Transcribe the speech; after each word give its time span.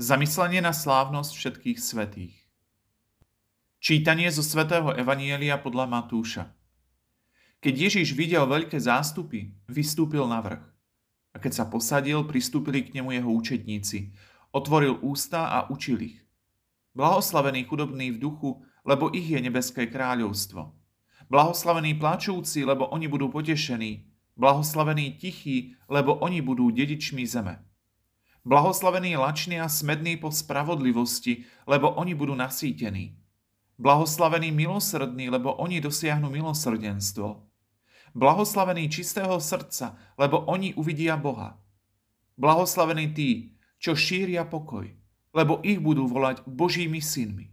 Zamyslenie 0.00 0.64
na 0.64 0.72
slávnosť 0.72 1.36
všetkých 1.36 1.76
svetých. 1.76 2.32
Čítanie 3.76 4.32
zo 4.32 4.40
svätého 4.40 4.88
Evanielia 4.96 5.60
podľa 5.60 5.84
Matúša. 5.84 6.48
Keď 7.60 7.74
Ježiš 7.76 8.16
videl 8.16 8.48
veľké 8.48 8.80
zástupy, 8.80 9.52
vystúpil 9.68 10.24
na 10.24 10.40
vrch. 10.40 10.64
A 11.32 11.36
keď 11.36 11.52
sa 11.52 11.64
posadil, 11.68 12.24
pristúpili 12.24 12.88
k 12.88 12.96
nemu 12.96 13.20
jeho 13.20 13.30
učetníci. 13.36 14.16
Otvoril 14.56 14.96
ústa 15.04 15.52
a 15.52 15.68
učil 15.68 16.00
ich. 16.00 16.24
Blahoslavení 16.96 17.68
chudobní 17.68 18.16
v 18.16 18.18
duchu, 18.24 18.64
lebo 18.88 19.12
ich 19.12 19.28
je 19.28 19.44
nebeské 19.44 19.92
kráľovstvo. 19.92 20.72
Blahoslavení 21.28 22.00
plačúci, 22.00 22.64
lebo 22.64 22.88
oni 22.88 23.12
budú 23.12 23.28
potešení. 23.28 24.08
Blahoslavení 24.40 25.20
tichí, 25.20 25.76
lebo 25.92 26.16
oni 26.16 26.40
budú 26.40 26.72
dedičmi 26.72 27.28
zeme. 27.28 27.71
Blahoslavení 28.42 29.16
lační 29.16 29.60
a 29.60 29.68
smední 29.68 30.16
po 30.16 30.34
spravodlivosti, 30.34 31.46
lebo 31.66 31.94
oni 31.94 32.14
budú 32.14 32.34
nasýtení. 32.34 33.14
Blahoslavení 33.78 34.50
milosrdní, 34.50 35.30
lebo 35.30 35.54
oni 35.54 35.80
dosiahnu 35.80 36.30
milosrdenstvo. 36.30 37.46
Blahoslavení 38.14 38.90
čistého 38.90 39.40
srdca, 39.40 39.94
lebo 40.18 40.42
oni 40.50 40.74
uvidia 40.74 41.16
Boha. 41.16 41.62
Blahoslavení 42.34 43.14
tí, 43.14 43.54
čo 43.78 43.94
šíria 43.94 44.42
pokoj, 44.44 44.90
lebo 45.30 45.62
ich 45.62 45.78
budú 45.78 46.10
volať 46.10 46.42
Božími 46.42 46.98
synmi. 46.98 47.46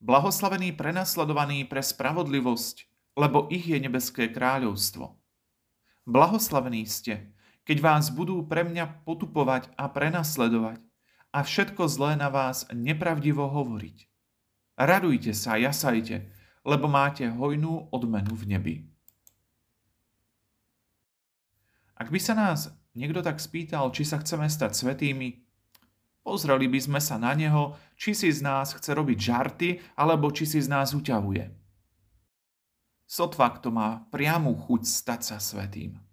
Blahoslavení 0.00 0.72
prenasledovaní 0.72 1.68
pre 1.68 1.84
spravodlivosť, 1.84 2.76
lebo 3.18 3.44
ich 3.52 3.68
je 3.68 3.76
nebeské 3.76 4.32
kráľovstvo. 4.32 5.20
Blahoslavení 6.08 6.88
ste, 6.88 7.34
keď 7.68 7.84
vás 7.84 8.08
budú 8.08 8.40
pre 8.48 8.64
mňa 8.64 9.04
potupovať 9.04 9.68
a 9.76 9.92
prenasledovať 9.92 10.80
a 11.36 11.44
všetko 11.44 11.84
zlé 11.84 12.16
na 12.16 12.32
vás 12.32 12.64
nepravdivo 12.72 13.44
hovoriť. 13.44 14.08
Radujte 14.80 15.36
sa, 15.36 15.60
jasajte, 15.60 16.32
lebo 16.64 16.88
máte 16.88 17.28
hojnú 17.28 17.92
odmenu 17.92 18.32
v 18.32 18.44
nebi. 18.48 18.74
Ak 21.92 22.08
by 22.08 22.16
sa 22.16 22.32
nás 22.32 22.72
niekto 22.96 23.20
tak 23.20 23.36
spýtal, 23.36 23.92
či 23.92 24.08
sa 24.08 24.16
chceme 24.16 24.48
stať 24.48 24.72
svetými, 24.72 25.44
pozreli 26.24 26.72
by 26.72 26.80
sme 26.80 27.00
sa 27.04 27.20
na 27.20 27.36
neho, 27.36 27.76
či 28.00 28.16
si 28.16 28.32
z 28.32 28.40
nás 28.40 28.72
chce 28.72 28.96
robiť 28.96 29.18
žarty, 29.20 29.68
alebo 29.92 30.32
či 30.32 30.48
si 30.48 30.62
z 30.62 30.72
nás 30.72 30.96
uťavuje. 30.96 31.52
Sotva 33.04 33.52
kto 33.52 33.68
má 33.68 34.08
priamu 34.08 34.56
chuť 34.56 34.82
stať 34.88 35.20
sa 35.20 35.36
svetým. 35.36 36.07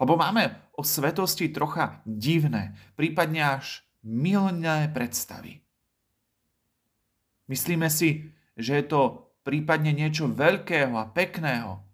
Lebo 0.00 0.16
máme 0.16 0.72
o 0.72 0.80
svetosti 0.80 1.52
trocha 1.52 2.00
divné, 2.08 2.72
prípadne 2.96 3.60
až 3.60 3.84
milné 4.00 4.88
predstavy. 4.88 5.60
Myslíme 7.52 7.92
si, 7.92 8.32
že 8.56 8.80
je 8.80 8.84
to 8.88 9.00
prípadne 9.44 9.92
niečo 9.92 10.24
veľkého 10.32 10.96
a 10.96 11.04
pekného, 11.04 11.84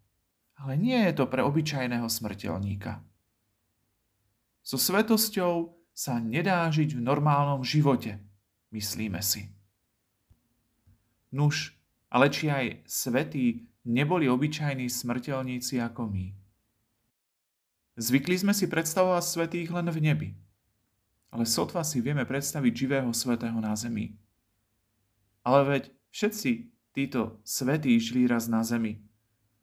ale 0.62 0.72
nie 0.78 0.96
je 1.10 1.12
to 1.18 1.26
pre 1.26 1.42
obyčajného 1.42 2.06
smrteľníka. 2.06 3.02
So 4.62 4.78
svetosťou 4.78 5.74
sa 5.90 6.18
nedá 6.22 6.66
žiť 6.70 6.98
v 6.98 7.02
normálnom 7.02 7.66
živote, 7.66 8.22
myslíme 8.70 9.18
si. 9.22 9.50
Nuž, 11.34 11.74
ale 12.12 12.30
či 12.30 12.50
aj 12.52 12.86
svetí 12.86 13.66
neboli 13.86 14.30
obyčajní 14.30 14.86
smrteľníci 14.86 15.82
ako 15.82 16.06
my. 16.06 16.45
Zvykli 17.96 18.36
sme 18.36 18.52
si 18.52 18.68
predstavovať 18.68 19.24
svetých 19.24 19.72
len 19.72 19.88
v 19.88 19.98
nebi. 20.04 20.28
Ale 21.32 21.48
sotva 21.48 21.80
si 21.80 22.04
vieme 22.04 22.28
predstaviť 22.28 22.72
živého 22.76 23.10
svetého 23.16 23.56
na 23.56 23.72
zemi. 23.72 24.20
Ale 25.40 25.64
veď 25.64 25.82
všetci 26.12 26.50
títo 26.92 27.40
svetí 27.40 27.96
žili 27.96 28.28
raz 28.28 28.52
na 28.52 28.60
zemi. 28.60 29.00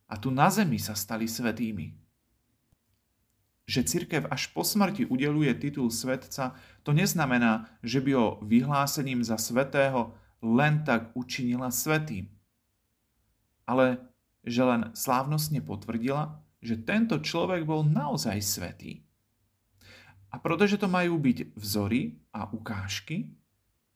A 0.10 0.18
tu 0.18 0.34
na 0.34 0.50
zemi 0.50 0.82
sa 0.82 0.98
stali 0.98 1.30
svetými. 1.30 1.94
Že 3.70 3.82
cirkev 3.86 4.24
až 4.28 4.52
po 4.52 4.66
smrti 4.66 5.08
udeluje 5.08 5.54
titul 5.56 5.94
svetca, 5.94 6.58
to 6.84 6.92
neznamená, 6.92 7.70
že 7.86 8.04
by 8.04 8.12
ho 8.18 8.28
vyhlásením 8.44 9.24
za 9.24 9.38
svetého 9.40 10.14
len 10.44 10.84
tak 10.84 11.14
učinila 11.16 11.72
svetým. 11.72 12.28
Ale 13.64 14.04
že 14.44 14.60
len 14.60 14.92
slávnostne 14.92 15.64
potvrdila, 15.64 16.44
že 16.64 16.80
tento 16.82 17.20
človek 17.20 17.68
bol 17.68 17.84
naozaj 17.84 18.40
svetý. 18.40 19.04
A 20.34 20.42
pretože 20.42 20.80
to 20.82 20.90
majú 20.90 21.20
byť 21.20 21.54
vzory 21.54 22.18
a 22.34 22.50
ukážky, 22.50 23.36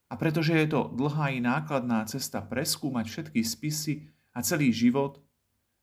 a 0.07 0.15
pretože 0.15 0.55
je 0.55 0.67
to 0.71 0.87
dlhá 0.95 1.35
i 1.35 1.43
nákladná 1.43 2.07
cesta 2.07 2.39
preskúmať 2.39 3.05
všetky 3.07 3.41
spisy 3.43 4.07
a 4.31 4.39
celý 4.39 4.71
život, 4.71 5.19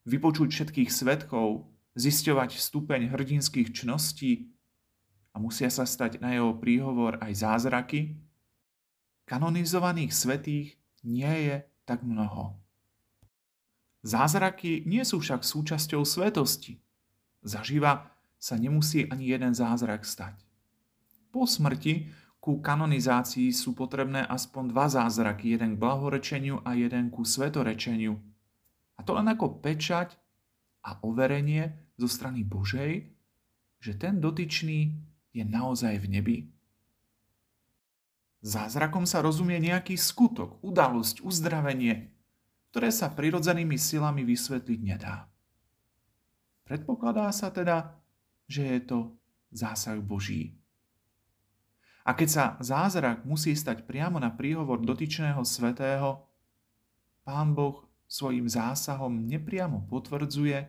vypočuť 0.08 0.48
všetkých 0.48 0.90
svetkov, 0.92 1.68
zisťovať 1.96 2.56
stupeň 2.56 3.12
hrdinských 3.12 3.72
čností 3.72 4.54
a 5.34 5.42
musia 5.42 5.68
sa 5.68 5.84
stať 5.84 6.22
na 6.22 6.32
jeho 6.32 6.56
príhovor 6.56 7.20
aj 7.20 7.44
zázraky, 7.44 8.16
kanonizovaných 9.26 10.12
svetých 10.12 10.78
nie 11.04 11.34
je 11.50 11.56
tak 11.84 12.00
mnoho. 12.00 12.63
Zázraky 14.04 14.84
nie 14.84 15.00
sú 15.00 15.16
však 15.16 15.40
súčasťou 15.40 16.04
svetosti. 16.04 16.76
Zaživa 17.40 18.12
sa 18.36 18.60
nemusí 18.60 19.08
ani 19.08 19.32
jeden 19.32 19.56
zázrak 19.56 20.04
stať. 20.04 20.44
Po 21.32 21.48
smrti 21.48 22.12
ku 22.36 22.60
kanonizácii 22.60 23.48
sú 23.48 23.72
potrebné 23.72 24.20
aspoň 24.28 24.76
dva 24.76 24.92
zázraky, 24.92 25.56
jeden 25.56 25.74
k 25.74 25.80
blahorečeniu 25.80 26.60
a 26.68 26.76
jeden 26.76 27.08
ku 27.08 27.24
svetorečeniu. 27.24 28.20
A 28.94 29.00
to 29.00 29.16
len 29.16 29.24
ako 29.32 29.64
pečať 29.64 30.12
a 30.84 31.00
overenie 31.00 31.72
zo 31.96 32.04
strany 32.04 32.44
Božej, 32.44 33.08
že 33.80 33.92
ten 33.96 34.20
dotyčný 34.20 35.00
je 35.32 35.42
naozaj 35.48 35.96
v 36.04 36.06
nebi. 36.12 36.38
Zázrakom 38.44 39.08
sa 39.08 39.24
rozumie 39.24 39.56
nejaký 39.56 39.96
skutok, 39.96 40.60
udalosť, 40.60 41.24
uzdravenie, 41.24 42.13
ktoré 42.74 42.90
sa 42.90 43.06
prirodzenými 43.06 43.78
silami 43.78 44.26
vysvetliť 44.26 44.80
nedá. 44.82 45.30
Predpokladá 46.66 47.30
sa 47.30 47.54
teda, 47.54 48.02
že 48.50 48.66
je 48.66 48.80
to 48.82 48.98
zásah 49.54 50.02
Boží. 50.02 50.58
A 52.02 52.18
keď 52.18 52.28
sa 52.34 52.44
zázrak 52.58 53.22
musí 53.22 53.54
stať 53.54 53.86
priamo 53.86 54.18
na 54.18 54.34
príhovor 54.34 54.82
dotyčného 54.82 55.38
svetého, 55.46 56.26
Pán 57.22 57.54
Boh 57.54 57.86
svojim 58.10 58.50
zásahom 58.50 59.22
nepriamo 59.22 59.86
potvrdzuje 59.86 60.66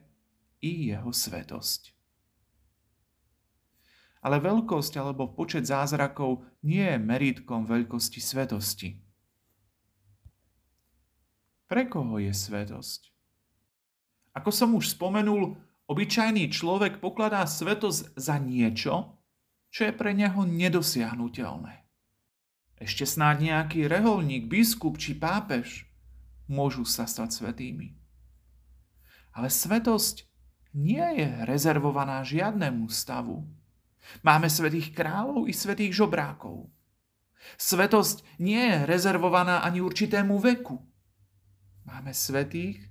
i 0.62 0.94
jeho 0.94 1.10
svetosť. 1.10 1.90
Ale 4.22 4.46
veľkosť 4.46 4.94
alebo 5.02 5.34
počet 5.34 5.66
zázrakov 5.66 6.46
nie 6.62 6.86
je 6.86 7.02
meritkom 7.02 7.66
veľkosti 7.66 8.22
svetosti. 8.22 9.05
Pre 11.76 11.92
koho 11.92 12.24
je 12.24 12.32
svetosť? 12.32 13.12
Ako 14.32 14.48
som 14.48 14.80
už 14.80 14.96
spomenul, 14.96 15.60
obyčajný 15.92 16.48
človek 16.48 17.04
pokladá 17.04 17.44
svetosť 17.44 18.16
za 18.16 18.40
niečo, 18.40 19.20
čo 19.76 19.84
je 19.84 19.92
pre 19.92 20.16
neho 20.16 20.48
nedosiahnutelné. 20.48 21.84
Ešte 22.80 23.04
snáď 23.04 23.52
nejaký 23.52 23.92
reholník, 23.92 24.48
biskup 24.48 24.96
či 24.96 25.20
pápež 25.20 25.84
môžu 26.48 26.88
sa 26.88 27.04
stať 27.04 27.44
svetými. 27.44 27.92
Ale 29.36 29.52
svetosť 29.52 30.32
nie 30.80 31.04
je 31.20 31.28
rezervovaná 31.44 32.24
žiadnemu 32.24 32.88
stavu. 32.88 33.44
Máme 34.24 34.48
svetých 34.48 34.96
kráľov 34.96 35.44
i 35.44 35.52
svetých 35.52 35.92
žobrákov. 35.92 36.72
Svetosť 37.60 38.24
nie 38.40 38.64
je 38.64 38.88
rezervovaná 38.88 39.60
ani 39.60 39.84
určitému 39.84 40.40
veku. 40.40 40.95
Máme 41.86 42.18
svetých, 42.18 42.82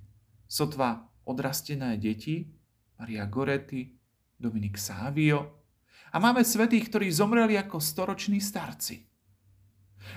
sotva 0.47 1.11
odrastené 1.27 1.99
deti, 1.99 2.47
Maria 2.95 3.27
Goretti, 3.27 3.91
Dominik 4.39 4.79
Savio 4.79 5.67
a 6.11 6.19
máme 6.19 6.47
svetých, 6.47 6.87
ktorí 6.87 7.11
zomreli 7.11 7.59
ako 7.59 7.83
storoční 7.83 8.39
starci. 8.39 9.03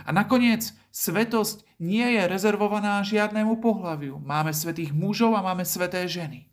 A 0.07 0.15
nakoniec 0.15 0.71
svetosť 0.95 1.65
nie 1.83 2.05
je 2.07 2.23
rezervovaná 2.29 3.03
žiadnemu 3.03 3.59
pohľaviu. 3.59 4.21
Máme 4.23 4.55
svetých 4.55 4.95
mužov 4.95 5.35
a 5.35 5.43
máme 5.43 5.67
sveté 5.67 6.07
ženy. 6.07 6.47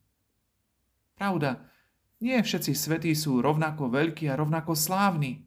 Pravda, 1.19 1.61
nie 2.23 2.41
všetci 2.41 2.73
svetí 2.73 3.11
sú 3.13 3.43
rovnako 3.43 3.91
veľkí 3.91 4.25
a 4.31 4.39
rovnako 4.39 4.73
slávni. 4.73 5.45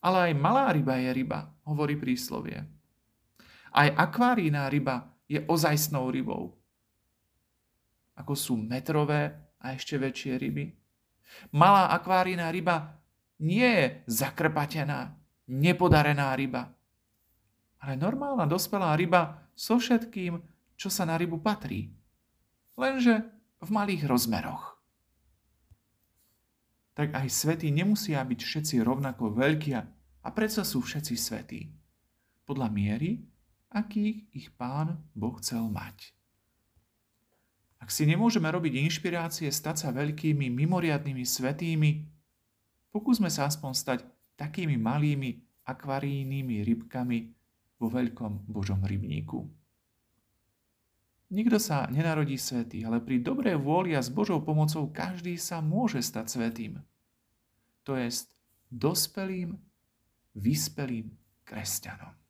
Ale 0.00 0.30
aj 0.30 0.40
malá 0.40 0.72
ryba 0.72 0.98
je 0.98 1.10
ryba, 1.12 1.52
hovorí 1.68 2.00
príslovie. 2.00 2.64
Aj 3.72 3.88
akvárijná 3.92 4.72
ryba 4.72 5.11
je 5.32 5.40
ozajstnou 5.48 6.12
rybou. 6.12 6.52
Ako 8.20 8.36
sú 8.36 8.60
metrové 8.60 9.32
a 9.56 9.72
ešte 9.72 9.96
väčšie 9.96 10.36
ryby. 10.36 10.68
Malá 11.56 11.88
akvárijná 11.96 12.52
ryba 12.52 13.00
nie 13.40 13.64
je 13.64 13.86
zakrpatená, 14.06 15.16
nepodarená 15.48 16.36
ryba, 16.36 16.68
ale 17.82 17.98
normálna 17.98 18.46
dospelá 18.46 18.94
ryba 18.94 19.42
so 19.56 19.80
všetkým, 19.80 20.38
čo 20.78 20.92
sa 20.92 21.02
na 21.08 21.18
rybu 21.18 21.40
patrí. 21.42 21.90
Lenže 22.78 23.26
v 23.58 23.68
malých 23.72 24.06
rozmeroch. 24.06 24.78
Tak 26.92 27.16
aj 27.16 27.26
svetí 27.32 27.72
nemusia 27.72 28.20
byť 28.20 28.40
všetci 28.44 28.76
rovnako 28.84 29.32
veľkí 29.32 29.72
a 30.22 30.28
predsa 30.30 30.62
sú 30.62 30.84
všetci 30.84 31.14
svetí. 31.16 31.72
Podľa 32.44 32.68
miery, 32.68 33.31
akých 33.72 34.28
ich 34.36 34.48
pán 34.54 35.00
Boh 35.16 35.34
chcel 35.40 35.66
mať. 35.72 36.12
Ak 37.82 37.90
si 37.90 38.06
nemôžeme 38.06 38.46
robiť 38.46 38.78
inšpirácie 38.86 39.50
stať 39.50 39.76
sa 39.82 39.88
veľkými, 39.90 40.46
mimoriadnými 40.54 41.26
svetými, 41.26 42.06
pokúsme 42.94 43.26
sa 43.26 43.50
aspoň 43.50 43.72
stať 43.74 43.98
takými 44.38 44.78
malými 44.78 45.42
akvarijnými 45.66 46.62
rybkami 46.62 47.18
vo 47.82 47.90
veľkom 47.90 48.46
Božom 48.46 48.78
rybníku. 48.86 49.50
Nikto 51.32 51.58
sa 51.58 51.88
nenarodí 51.88 52.36
svetý, 52.38 52.84
ale 52.86 53.00
pri 53.00 53.18
dobrej 53.18 53.58
vôli 53.58 53.96
a 53.96 54.04
s 54.04 54.12
Božou 54.12 54.44
pomocou 54.44 54.86
každý 54.92 55.40
sa 55.40 55.64
môže 55.64 55.98
stať 56.04 56.28
svetým. 56.28 56.78
To 57.88 57.98
jest 57.98 58.36
dospelým, 58.70 59.58
vyspelým 60.38 61.10
kresťanom. 61.42 62.21